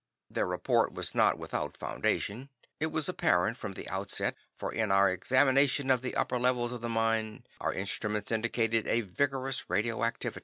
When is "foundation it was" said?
1.77-3.07